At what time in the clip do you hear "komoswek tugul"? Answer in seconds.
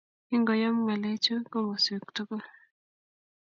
1.51-2.45